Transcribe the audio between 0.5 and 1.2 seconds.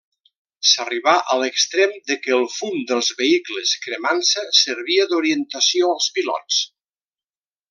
S'arribà